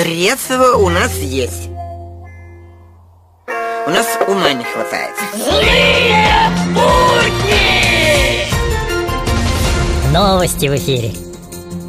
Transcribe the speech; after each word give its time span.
Средства 0.00 0.76
у 0.76 0.88
нас 0.90 1.12
есть. 1.16 1.68
У 3.84 3.90
нас 3.90 4.06
ума 4.28 4.52
не 4.52 4.62
хватает. 4.62 5.10
Злые 5.34 6.50
будни! 6.68 8.46
Новости 10.12 10.66
в 10.66 10.76
эфире. 10.76 11.10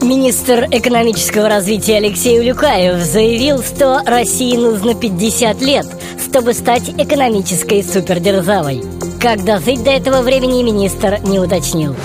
Министр 0.02 0.66
экономического 0.72 1.50
развития 1.50 1.98
Алексей 1.98 2.40
Улюкаев 2.40 3.00
заявил, 3.00 3.62
что 3.62 4.02
России 4.04 4.58
нужно 4.58 4.96
50 4.96 5.62
лет, 5.62 5.86
чтобы 6.20 6.54
стать 6.54 6.90
экономической 6.90 7.84
супердержавой. 7.84 8.82
Как 9.22 9.46
дожить 9.46 9.84
до 9.84 9.92
этого 9.92 10.24
времени, 10.24 10.64
министр 10.64 11.20
не 11.20 11.38
уточнил. 11.38 11.96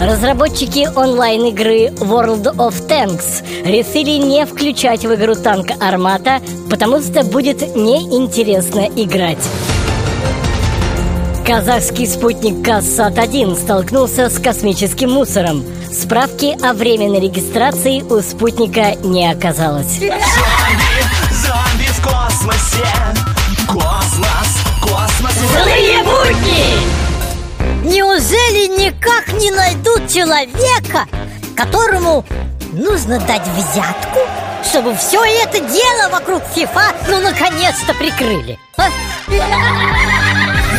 Разработчики 0.00 0.88
онлайн-игры 0.96 1.88
World 1.88 2.56
of 2.56 2.88
Tanks 2.88 3.44
решили 3.66 4.16
не 4.16 4.46
включать 4.46 5.04
в 5.04 5.14
игру 5.14 5.34
танк 5.34 5.72
Армата, 5.78 6.40
потому 6.70 7.02
что 7.02 7.22
будет 7.22 7.76
неинтересно 7.76 8.86
играть. 8.96 9.46
Казахский 11.46 12.06
спутник 12.06 12.66
Кассат-1 12.66 13.56
столкнулся 13.56 14.30
с 14.30 14.38
космическим 14.38 15.10
мусором. 15.10 15.62
Справки 15.92 16.56
о 16.64 16.72
временной 16.72 17.20
регистрации 17.20 18.00
у 18.00 18.22
спутника 18.22 18.94
не 19.02 19.30
оказалось. 19.30 19.98
Зомби 19.98 21.88
в 21.88 22.02
космосе 22.02 22.86
Космос, 23.68 23.84
космос 23.84 24.19
Неужели 28.20 28.66
никак 28.82 29.32
не 29.40 29.50
найдут 29.50 30.06
человека, 30.06 31.06
которому 31.56 32.22
нужно 32.70 33.18
дать 33.18 33.46
взятку, 33.48 34.18
чтобы 34.62 34.94
все 34.94 35.24
это 35.42 35.58
дело 35.60 36.10
вокруг 36.12 36.42
ФИФА 36.54 36.96
ну 37.08 37.20
наконец-то 37.20 37.94
прикрыли? 37.94 38.58
а? 38.76 38.90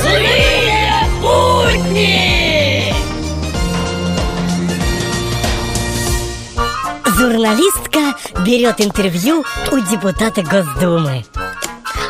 Злые 0.02 0.94
будни! 1.20 2.94
Журналистка 7.18 8.14
берет 8.46 8.80
интервью 8.82 9.44
у 9.72 9.80
депутата 9.80 10.44
Госдумы. 10.44 11.26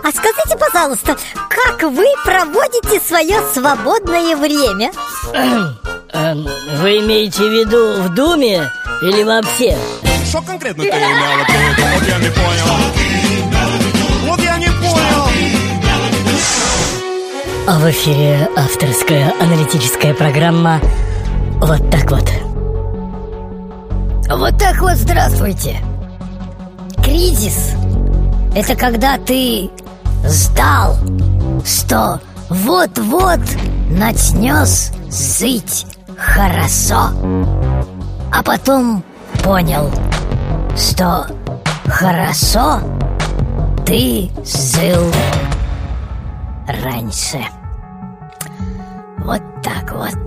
А 0.03 0.11
скажите, 0.11 0.57
пожалуйста, 0.57 1.15
как 1.49 1.83
вы 1.83 2.05
проводите 2.25 2.99
свое 2.99 3.41
свободное 3.53 4.35
время? 4.35 4.91
Эм, 5.33 6.47
Вы 6.81 6.99
имеете 6.99 7.43
в 7.43 7.51
виду 7.51 8.01
в 8.01 8.13
Думе 8.15 8.69
или 9.01 9.23
вообще? 9.23 9.77
Что 10.27 10.41
конкретно 10.41 10.83
ты 10.83 10.89
имела 10.89 11.43
в 11.43 11.49
виду? 11.49 11.83
Вот 11.93 12.07
я 12.07 12.17
не 12.17 12.29
понял 12.29 12.67
Вот 14.25 14.39
я 14.41 14.57
не 14.57 14.67
понял 14.67 15.27
А 17.67 17.79
в 17.79 17.89
эфире 17.91 18.49
авторская 18.55 19.33
аналитическая 19.39 20.13
программа 20.13 20.81
«Вот 21.57 21.89
так 21.91 22.09
вот». 22.11 22.27
Вот 24.29 24.57
так 24.57 24.79
вот 24.81 24.95
здравствуйте. 24.95 25.77
Кризис– 27.03 27.71
это 28.55 28.75
когда 28.75 29.17
ты 29.17 29.69
ждал, 30.25 30.97
что 31.65 32.19
вот-вот 32.49 33.41
начнешь 33.91 34.91
жить 35.09 35.85
хорошо, 36.17 37.09
а 38.31 38.43
потом 38.43 39.03
понял, 39.43 39.91
что 40.77 41.27
хорошо 41.87 42.79
ты 43.85 44.29
жил 44.45 45.11
раньше. 46.83 47.39
Вот 49.17 49.41
так 49.61 49.91
вот. 49.91 50.17